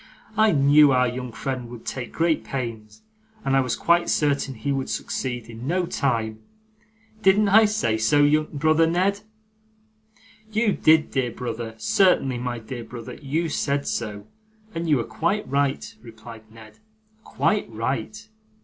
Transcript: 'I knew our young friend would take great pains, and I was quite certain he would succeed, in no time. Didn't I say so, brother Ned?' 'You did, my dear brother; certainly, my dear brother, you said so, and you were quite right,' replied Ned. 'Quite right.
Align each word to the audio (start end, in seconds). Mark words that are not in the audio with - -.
'I 0.35 0.53
knew 0.53 0.91
our 0.91 1.07
young 1.07 1.31
friend 1.31 1.69
would 1.69 1.85
take 1.85 2.11
great 2.11 2.43
pains, 2.43 3.03
and 3.45 3.55
I 3.55 3.59
was 3.59 3.75
quite 3.75 4.09
certain 4.09 4.55
he 4.55 4.71
would 4.71 4.89
succeed, 4.89 5.47
in 5.47 5.67
no 5.67 5.85
time. 5.85 6.39
Didn't 7.21 7.49
I 7.49 7.65
say 7.65 7.99
so, 7.99 8.45
brother 8.45 8.87
Ned?' 8.87 9.19
'You 10.51 10.71
did, 10.73 11.03
my 11.03 11.11
dear 11.11 11.31
brother; 11.31 11.75
certainly, 11.77 12.39
my 12.39 12.57
dear 12.57 12.83
brother, 12.83 13.13
you 13.13 13.47
said 13.47 13.85
so, 13.85 14.25
and 14.73 14.89
you 14.89 14.97
were 14.97 15.03
quite 15.03 15.47
right,' 15.47 15.93
replied 16.01 16.51
Ned. 16.51 16.79
'Quite 17.23 17.69
right. 17.69 18.27